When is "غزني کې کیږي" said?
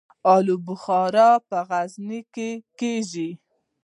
1.69-3.29